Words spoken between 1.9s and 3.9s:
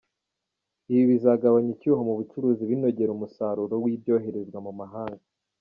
mu bucuruzi binongera umusaruro